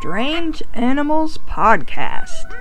[0.00, 2.56] Strange Animals Podcast.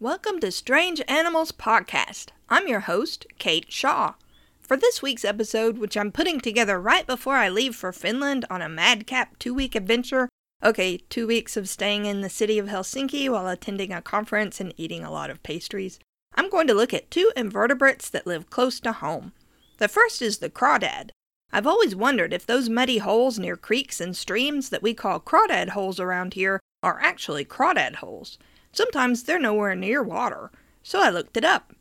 [0.00, 2.28] Welcome to Strange Animals Podcast.
[2.48, 4.14] I'm your host, Kate Shaw.
[4.62, 8.62] For this week's episode, which I'm putting together right before I leave for Finland on
[8.62, 10.30] a madcap two week adventure,
[10.64, 14.72] okay, two weeks of staying in the city of Helsinki while attending a conference and
[14.78, 15.98] eating a lot of pastries,
[16.34, 19.34] I'm going to look at two invertebrates that live close to home.
[19.76, 21.10] The first is the crawdad.
[21.52, 25.70] I've always wondered if those muddy holes near creeks and streams that we call crawdad
[25.70, 28.38] holes around here are actually crawdad holes.
[28.72, 30.50] Sometimes they're nowhere near water,
[30.82, 31.74] so I looked it up.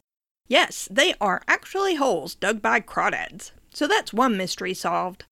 [0.49, 5.23] Yes, they are actually holes dug by crawdads, so that's one mystery solved.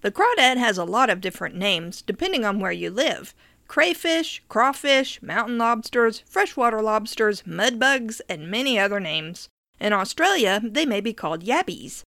[0.00, 3.34] The crawdad has a lot of different names depending on where you live
[3.66, 9.48] crayfish, crawfish, mountain lobsters, freshwater lobsters, mudbugs, and many other names.
[9.78, 12.02] In Australia, they may be called yabbies.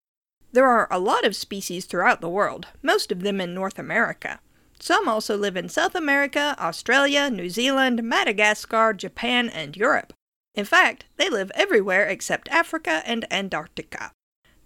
[0.52, 4.40] There are a lot of species throughout the world, most of them in North America.
[4.80, 10.12] Some also live in South America, Australia, New Zealand, Madagascar, Japan, and Europe.
[10.54, 14.10] In fact, they live everywhere except Africa and Antarctica.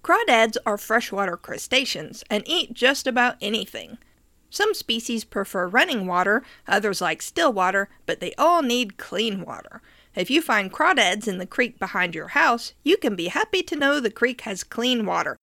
[0.02, 3.98] Crawdads are freshwater crustaceans and eat just about anything.
[4.48, 9.82] Some species prefer running water, others like still water, but they all need clean water.
[10.14, 13.76] If you find crawdads in the creek behind your house, you can be happy to
[13.76, 15.36] know the creek has clean water,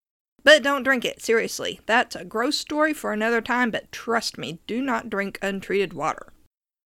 [0.44, 1.80] but don't drink it, seriously.
[1.86, 6.34] That's a gross story for another time, but trust me, do not drink untreated water.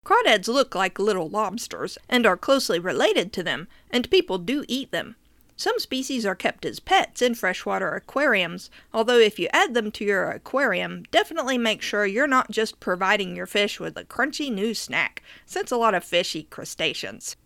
[0.05, 4.91] Crawdads look like little lobsters and are closely related to them, and people do eat
[4.91, 5.15] them.
[5.55, 10.03] Some species are kept as pets in freshwater aquariums, although if you add them to
[10.03, 14.73] your aquarium, definitely make sure you're not just providing your fish with a crunchy new
[14.73, 17.37] snack, since a lot of fish eat crustaceans.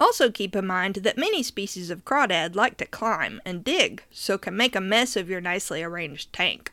[0.00, 4.36] Also keep in mind that many species of crawdad like to climb and dig, so
[4.36, 6.72] can make a mess of your nicely arranged tank.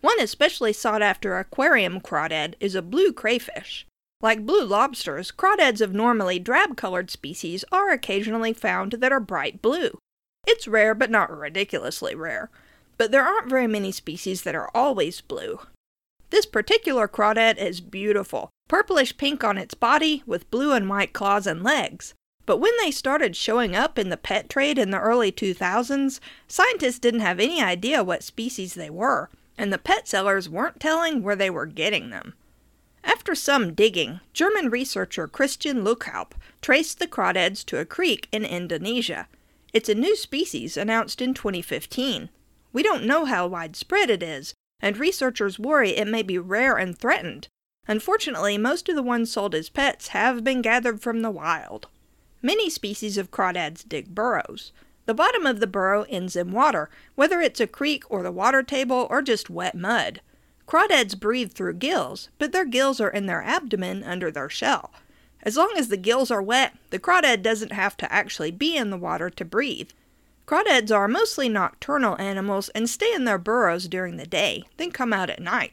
[0.00, 3.86] One especially sought after aquarium crawdad is a blue crayfish.
[4.22, 9.62] Like blue lobsters, crawdads of normally drab colored species are occasionally found that are bright
[9.62, 9.98] blue.
[10.46, 12.50] It's rare, but not ridiculously rare.
[12.98, 15.60] But there aren't very many species that are always blue.
[16.30, 21.46] This particular crawdad is beautiful, purplish pink on its body, with blue and white claws
[21.46, 22.14] and legs.
[22.50, 26.18] But when they started showing up in the pet trade in the early 2000s,
[26.48, 31.22] scientists didn't have any idea what species they were, and the pet sellers weren't telling
[31.22, 32.34] where they were getting them.
[33.04, 39.28] After some digging, German researcher Christian Lukhaup traced the crawdads to a creek in Indonesia.
[39.72, 42.30] It's a new species announced in 2015.
[42.72, 46.98] We don't know how widespread it is, and researchers worry it may be rare and
[46.98, 47.46] threatened.
[47.86, 51.86] Unfortunately, most of the ones sold as pets have been gathered from the wild.
[52.42, 54.72] Many species of crawdads dig burrows.
[55.06, 58.62] The bottom of the burrow ends in water, whether it's a creek or the water
[58.62, 60.20] table or just wet mud.
[60.66, 64.92] Crawdads breathe through gills, but their gills are in their abdomen under their shell.
[65.42, 68.90] As long as the gills are wet, the crawdad doesn't have to actually be in
[68.90, 69.90] the water to breathe.
[70.46, 75.12] Crawdads are mostly nocturnal animals and stay in their burrows during the day, then come
[75.12, 75.72] out at night.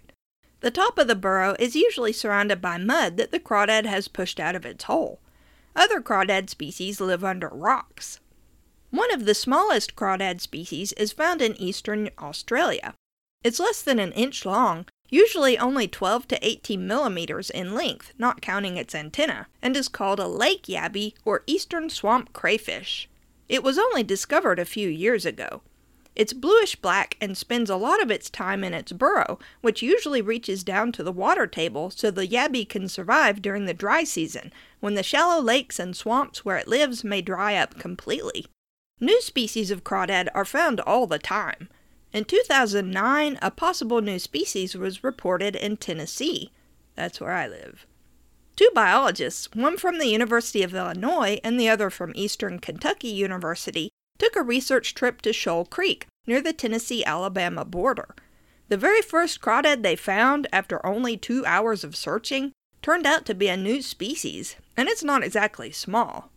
[0.61, 4.39] The top of the burrow is usually surrounded by mud that the crawdad has pushed
[4.39, 5.19] out of its hole.
[5.78, 8.20] Other crawdad species live under rocks.
[8.90, 12.96] One of the smallest crawdad species is found in eastern Australia.
[13.44, 18.42] It's less than an inch long, usually only 12 to 18 millimeters in length, not
[18.42, 23.08] counting its antenna, and is called a lake yabby or eastern swamp crayfish.
[23.48, 25.62] It was only discovered a few years ago.
[26.17, 30.19] It's bluish black and spends a lot of its time in its burrow, which usually
[30.19, 34.51] reaches down to the water table so the yabby can survive during the dry season,
[34.79, 38.47] when the shallow lakes and swamps where it lives may dry up completely.
[39.00, 41.69] New species of crawdad are found all the time.
[42.11, 46.51] In 2009, a possible new species was reported in Tennessee.
[46.95, 47.85] That's where I live.
[48.55, 53.91] Two biologists, one from the University of Illinois and the other from Eastern Kentucky University,
[54.17, 58.16] took a research trip to Shoal Creek, near the Tennessee Alabama border.
[58.69, 63.34] The very first crawdad they found, after only two hours of searching, turned out to
[63.34, 66.31] be a new species, and it's not exactly small.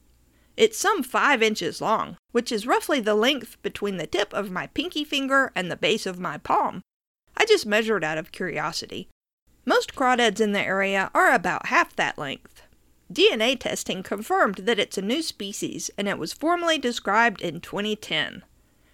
[0.57, 4.67] It's some five inches long, which is roughly the length between the tip of my
[4.69, 6.83] pinky finger and the base of my palm.
[7.37, 9.09] I just measured out of curiosity.
[9.65, 12.63] Most crawdads in the area are about half that length.
[13.13, 18.45] DNA testing confirmed that it's a new species and it was formally described in 2010.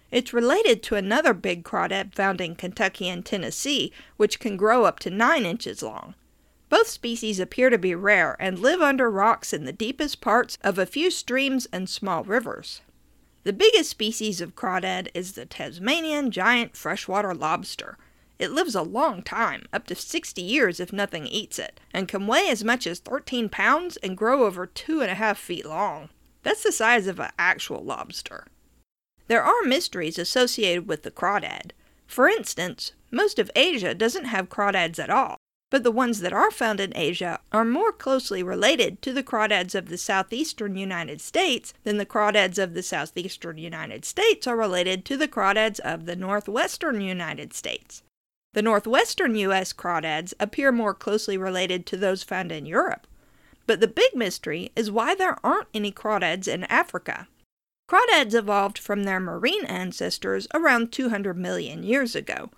[0.09, 4.99] It's related to another big crawdad found in Kentucky and Tennessee, which can grow up
[4.99, 6.15] to 9 inches long.
[6.69, 10.77] Both species appear to be rare and live under rocks in the deepest parts of
[10.77, 12.81] a few streams and small rivers.
[13.43, 17.97] The biggest species of crawdad is the Tasmanian giant freshwater lobster.
[18.39, 22.27] It lives a long time, up to 60 years if nothing eats it, and can
[22.27, 26.09] weigh as much as 13 pounds and grow over two and a half feet long.
[26.43, 28.45] That's the size of an actual lobster.
[29.27, 31.71] There are mysteries associated with the crawdad.
[32.05, 35.37] For instance, most of Asia doesn't have crawdads at all,
[35.69, 39.75] but the ones that are found in Asia are more closely related to the crawdads
[39.75, 45.03] of the southeastern United States than the crawdads of the southeastern United States are related
[45.05, 48.03] to the crawdads of the northwestern United States.
[48.57, 49.71] The northwestern U.S.
[49.71, 53.05] crawdads appear more closely related to those found in Europe.
[53.67, 57.27] But the big mystery is why there aren't any crawdads in Africa.
[57.87, 62.49] Crawdads evolved from their marine ancestors around 200 million years ago.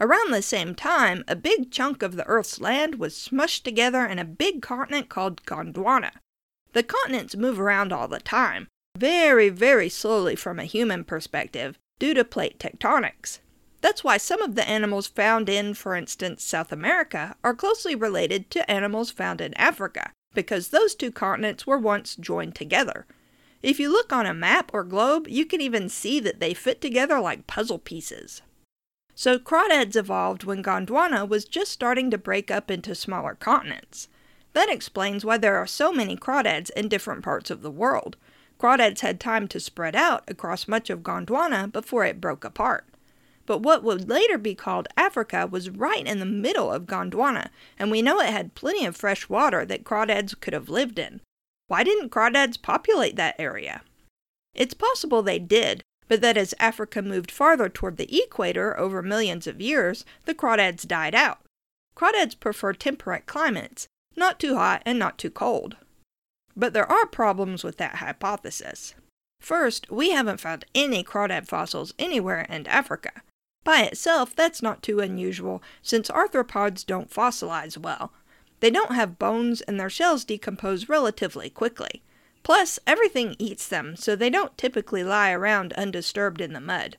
[0.00, 4.18] Around the same time, a big chunk of the Earth's land was smushed together in
[4.18, 6.10] a big continent called Gondwana.
[6.72, 8.66] The continents move around all the time,
[8.98, 13.38] very, very slowly from a human perspective, due to plate tectonics.
[13.80, 18.50] That's why some of the animals found in, for instance, South America are closely related
[18.50, 23.06] to animals found in Africa, because those two continents were once joined together.
[23.62, 26.80] If you look on a map or globe, you can even see that they fit
[26.80, 28.42] together like puzzle pieces.
[29.14, 34.08] So crawdads evolved when Gondwana was just starting to break up into smaller continents.
[34.52, 38.16] That explains why there are so many crawdads in different parts of the world.
[38.58, 42.86] Crawdads had time to spread out across much of Gondwana before it broke apart.
[43.46, 47.90] But what would later be called Africa was right in the middle of Gondwana, and
[47.90, 51.20] we know it had plenty of fresh water that crawdads could have lived in.
[51.68, 53.82] Why didn't crawdads populate that area?
[54.54, 59.46] It's possible they did, but that as Africa moved farther toward the equator over millions
[59.46, 61.40] of years, the crawdads died out.
[61.96, 65.76] Crawdads prefer temperate climates, not too hot and not too cold.
[66.56, 68.94] But there are problems with that hypothesis.
[69.40, 73.22] First, we haven't found any crawdad fossils anywhere in Africa.
[73.66, 78.12] By itself, that's not too unusual, since arthropods don't fossilize well.
[78.60, 82.04] They don't have bones and their shells decompose relatively quickly.
[82.44, 86.96] Plus, everything eats them, so they don't typically lie around undisturbed in the mud.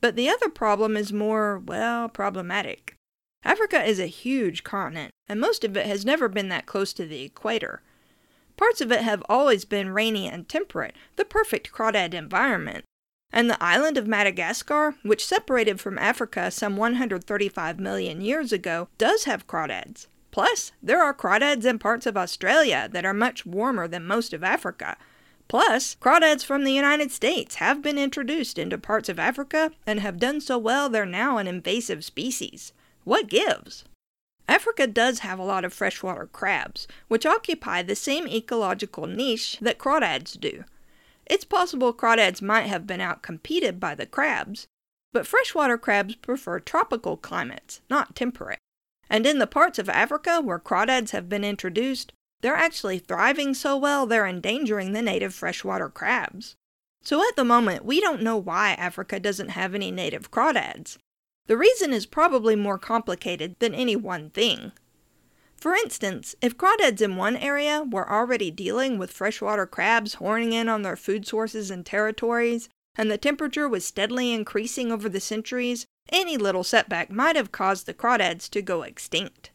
[0.00, 2.96] But the other problem is more, well, problematic.
[3.44, 7.06] Africa is a huge continent, and most of it has never been that close to
[7.06, 7.82] the equator.
[8.56, 12.84] Parts of it have always been rainy and temperate, the perfect crawdad environment.
[13.32, 19.24] And the island of Madagascar, which separated from Africa some 135 million years ago, does
[19.24, 20.06] have crawdads.
[20.30, 24.44] Plus, there are crawdads in parts of Australia that are much warmer than most of
[24.44, 24.96] Africa.
[25.48, 30.20] Plus, crawdads from the United States have been introduced into parts of Africa and have
[30.20, 32.72] done so well they're now an invasive species.
[33.02, 33.84] What gives?
[34.48, 39.78] Africa does have a lot of freshwater crabs, which occupy the same ecological niche that
[39.78, 40.64] crawdads do.
[41.30, 44.66] It's possible crawdads might have been outcompeted by the crabs,
[45.12, 48.58] but freshwater crabs prefer tropical climates, not temperate.
[49.08, 53.76] And in the parts of Africa where crawdads have been introduced, they're actually thriving so
[53.76, 56.56] well they're endangering the native freshwater crabs.
[57.04, 60.98] So at the moment, we don't know why Africa doesn't have any native crawdads.
[61.46, 64.72] The reason is probably more complicated than any one thing.
[65.60, 70.70] For instance, if crawdads in one area were already dealing with freshwater crabs horning in
[70.70, 75.84] on their food sources and territories, and the temperature was steadily increasing over the centuries,
[76.10, 79.50] any little setback might have caused the crawdads to go extinct.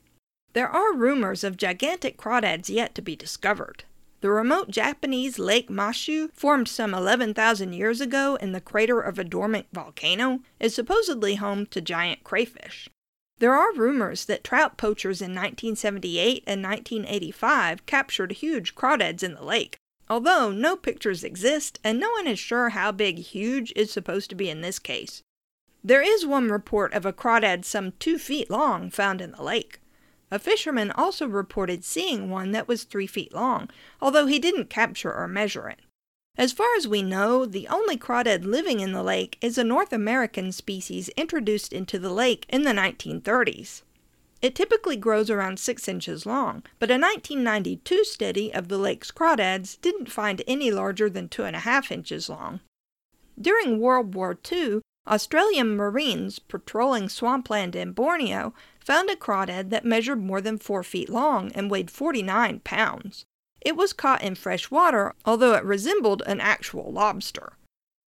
[0.53, 3.83] There are rumors of gigantic crawdads yet to be discovered.
[4.21, 9.23] The remote Japanese Lake Mashu, formed some 11,000 years ago in the crater of a
[9.23, 12.89] dormant volcano, is supposedly home to giant crayfish.
[13.39, 19.43] There are rumors that trout poachers in 1978 and 1985 captured huge crawdads in the
[19.43, 19.77] lake,
[20.09, 24.35] although no pictures exist and no one is sure how big huge is supposed to
[24.35, 25.21] be in this case.
[25.83, 29.79] There is one report of a crawdad some two feet long found in the lake.
[30.31, 33.69] A fisherman also reported seeing one that was three feet long,
[34.01, 35.79] although he didn't capture or measure it.
[36.37, 39.93] As far as we know, the only crawdad living in the lake is a North
[39.93, 43.83] American species introduced into the lake in the 1930s.
[44.41, 49.79] It typically grows around 6 inches long, but a 1992 study of the lake's crawdads
[49.81, 52.59] didn't find any larger than 2.5 inches long.
[53.39, 60.21] During World War II, Australian Marines patrolling swampland in Borneo found a crawdad that measured
[60.21, 63.23] more than 4 feet long and weighed 49 pounds.
[63.65, 67.53] It was caught in fresh water, although it resembled an actual lobster.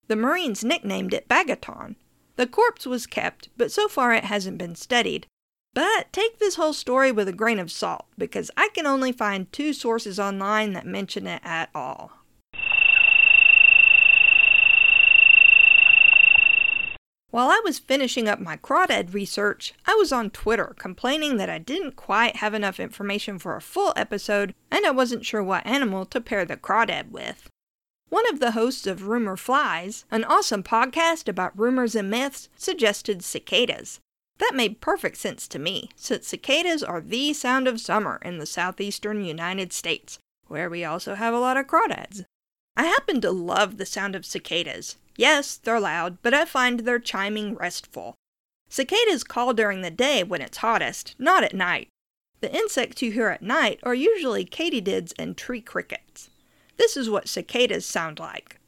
[0.08, 1.96] The Marines nicknamed it Bagaton.
[2.36, 5.26] The corpse was kept, but so far it hasn't been studied.
[5.74, 9.52] But take this whole story with a grain of salt, because I can only find
[9.52, 12.12] two sources online that mention it at all.
[17.30, 21.58] While I was finishing up my crawdad research, I was on Twitter complaining that I
[21.58, 26.06] didn't quite have enough information for a full episode and I wasn't sure what animal
[26.06, 27.50] to pair the crawdad with.
[28.10, 33.22] One of the hosts of Rumor Flies, an awesome podcast about rumors and myths, suggested
[33.22, 34.00] cicadas.
[34.38, 38.46] That made perfect sense to me, since cicadas are the sound of summer in the
[38.46, 42.24] southeastern United States, where we also have a lot of crawdads.
[42.78, 47.00] I happen to love the sound of cicadas, Yes, they're loud, but I find their
[47.00, 48.16] chiming restful.
[48.70, 51.90] Cicadas call during the day when it's hottest, not at night.
[52.40, 56.30] The insects you hear at night are usually katydids and tree crickets.
[56.78, 58.60] This is what cicadas sound like.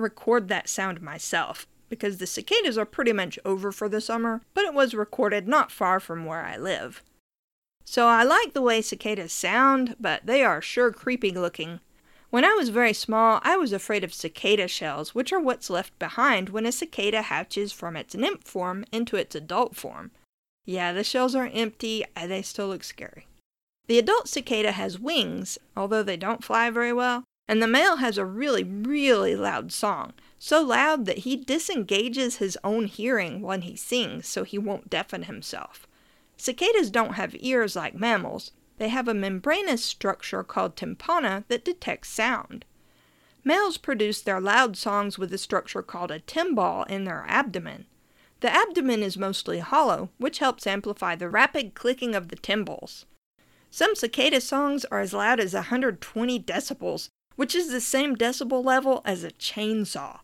[0.00, 4.64] Record that sound myself, because the cicadas are pretty much over for the summer, but
[4.64, 7.02] it was recorded not far from where I live.
[7.84, 11.80] So I like the way cicadas sound, but they are sure creepy looking.
[12.30, 15.98] When I was very small, I was afraid of cicada shells, which are what's left
[15.98, 20.12] behind when a cicada hatches from its nymph form into its adult form.
[20.64, 23.26] Yeah, the shells are empty, and they still look scary.
[23.88, 28.16] The adult cicada has wings, although they don't fly very well, and the male has
[28.16, 30.12] a really, really loud song.
[30.38, 35.24] So loud that he disengages his own hearing when he sings so he won't deafen
[35.24, 35.84] himself.
[36.36, 38.52] Cicadas don't have ears like mammals.
[38.78, 42.66] They have a membranous structure called tympana that detects sound.
[43.42, 47.86] Males produce their loud songs with a structure called a timbal in their abdomen.
[48.38, 53.06] The abdomen is mostly hollow, which helps amplify the rapid clicking of the timbals.
[53.72, 59.02] Some cicada songs are as loud as 120 decibels, which is the same decibel level
[59.04, 60.20] as a chainsaw.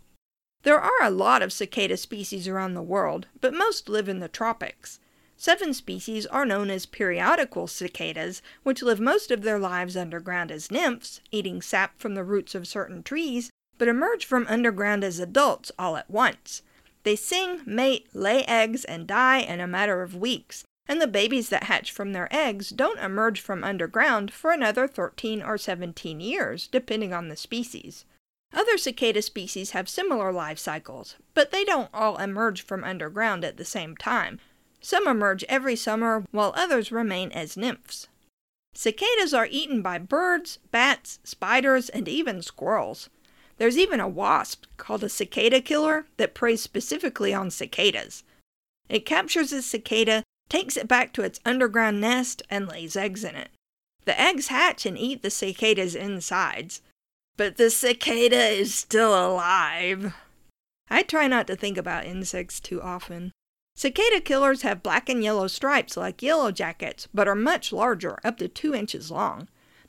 [0.63, 4.29] There are a lot of cicada species around the world, but most live in the
[4.29, 4.99] tropics.
[5.37, 10.71] Seven species are known as periodical cicadas, which live most of their lives underground as
[10.71, 15.71] nymphs, eating sap from the roots of certain trees, but emerge from underground as adults
[15.79, 16.63] all at once.
[17.03, 21.49] They sing, mate, lay eggs, and die in a matter of weeks, and the babies
[21.49, 26.69] that hatch from their eggs don't emerge from underground for another 13 or 17 years,
[26.69, 28.05] depending on the species.
[28.53, 33.57] Other cicada species have similar life cycles, but they don't all emerge from underground at
[33.57, 34.39] the same time.
[34.81, 38.07] Some emerge every summer, while others remain as nymphs.
[38.73, 43.09] Cicadas are eaten by birds, bats, spiders, and even squirrels.
[43.59, 48.23] There's even a wasp called a cicada killer that preys specifically on cicadas.
[48.89, 53.35] It captures a cicada takes it back to its underground nest, and lays eggs in
[53.35, 53.51] it.
[54.05, 56.83] The eggs hatch and eat the cicada's insides.
[57.37, 60.15] But the cicada is still alive.
[60.89, 63.33] I try not to think about insects too often.
[63.75, 68.39] Cicada killers have black and yellow stripes like yellow jackets, but are much larger, up
[68.39, 69.49] to 2 inches long.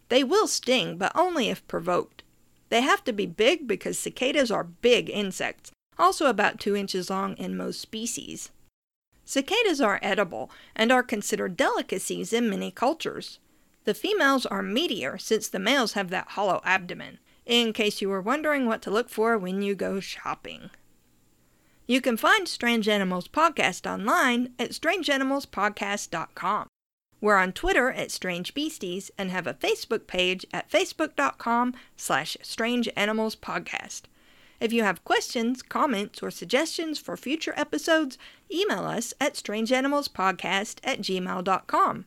[0.10, 2.24] They will sting, but only if provoked.
[2.70, 7.38] They have to be big because cicadas are big insects, also about 2 inches long
[7.38, 8.50] in most species.
[9.28, 13.40] Cicadas are edible and are considered delicacies in many cultures.
[13.84, 18.22] The females are meatier since the males have that hollow abdomen, in case you were
[18.22, 20.70] wondering what to look for when you go shopping.
[21.88, 26.68] You can find Strange Animals Podcast online at strangeanimalspodcast.com.
[27.20, 32.88] We're on Twitter at Strange Beasties and have a Facebook page at facebook.com slash Strange
[32.96, 34.04] Podcast.
[34.60, 38.18] If you have questions, comments, or suggestions for future episodes,
[38.52, 42.06] email us at strangeanimalspodcast at gmail.com.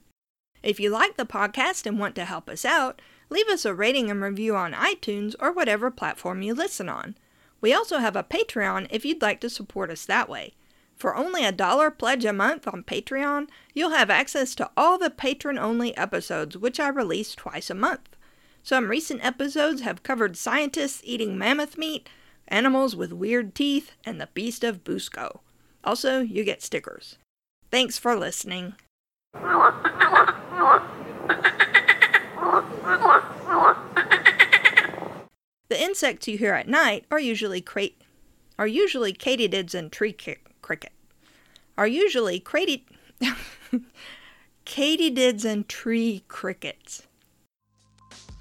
[0.62, 4.10] If you like the podcast and want to help us out, leave us a rating
[4.10, 7.16] and review on iTunes or whatever platform you listen on.
[7.60, 10.54] We also have a Patreon if you'd like to support us that way.
[10.96, 15.08] For only a dollar pledge a month on Patreon, you'll have access to all the
[15.08, 18.16] patron only episodes, which I release twice a month.
[18.62, 22.06] Some recent episodes have covered scientists eating mammoth meat,
[22.50, 25.40] animals with weird teeth, and the Beast of Busco.
[25.84, 27.16] Also, you get stickers.
[27.70, 28.74] Thanks for listening.
[35.68, 37.90] The insects you hear at night are usually cra-
[38.58, 40.92] are usually katydids and tree ki- cricket.
[41.78, 42.82] Are usually crati-
[44.66, 47.06] katydids and tree crickets.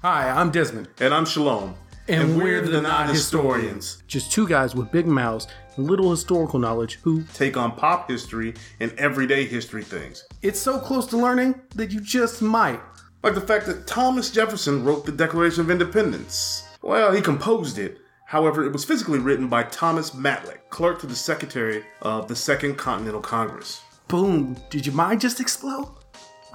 [0.02, 0.88] Hi, I'm Desmond.
[0.98, 1.76] And I'm Shalom.
[2.10, 4.02] And, And we're, we're the not historians.
[4.08, 8.54] Just two guys with big mouths and little historical knowledge who, Take on pop history
[8.80, 10.24] and everyday history things.
[10.42, 12.80] it's so close to learning that you just might
[13.22, 16.64] Like the fact that Thomas Jefferson wrote the Declaration of Independence.
[16.82, 17.98] Well, he composed it.
[18.26, 22.76] However, it was physically written by Thomas Matlack, clerk to the Secretary of the Second
[22.76, 23.82] Continental Congress.
[24.08, 24.56] Boom!
[24.70, 25.88] Did your mind just explode?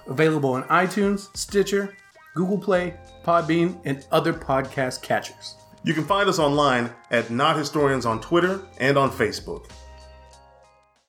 [0.08, 1.96] Available on iTunes, Stitcher,
[2.36, 2.94] Google Play,
[3.26, 5.56] Podbean, and other podcast catchers.
[5.84, 9.70] You can find us online at Not Historians on Twitter and on Facebook.